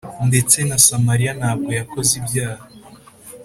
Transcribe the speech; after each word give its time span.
Ndetse 0.27 0.57
na 0.67 0.77
Samariya 0.85 1.31
ntabwo 1.39 1.69
yakoze 1.79 2.11
ibyaha 2.21 2.63